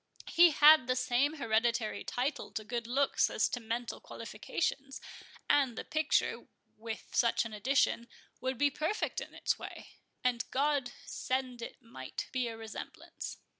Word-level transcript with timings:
He 0.31 0.49
had 0.49 0.87
the 0.87 0.95
same 0.95 1.35
hereditary 1.35 2.03
title 2.03 2.49
to 2.53 2.63
good 2.63 2.87
looks 2.87 3.29
as 3.29 3.47
to 3.49 3.59
mental 3.59 3.99
qualifications; 4.01 4.99
and 5.47 5.77
the 5.77 5.83
picture, 5.85 6.47
with 6.75 7.09
such 7.11 7.45
an 7.45 7.53
addition, 7.53 8.07
would 8.39 8.57
be 8.57 8.71
perfect 8.71 9.21
in 9.21 9.35
its 9.35 9.59
way—and 9.59 10.49
God 10.49 10.91
send 11.05 11.61
it 11.61 11.83
might 11.83 12.29
be 12.31 12.47
a 12.47 12.57
resemblance." 12.57 13.37